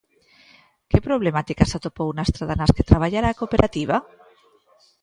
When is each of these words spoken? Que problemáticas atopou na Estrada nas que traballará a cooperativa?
Que 0.89 1.05
problemáticas 1.07 1.75
atopou 1.77 2.09
na 2.13 2.25
Estrada 2.27 2.59
nas 2.59 2.73
que 2.75 2.87
traballará 2.89 3.27
a 3.29 3.39
cooperativa? 3.39 3.97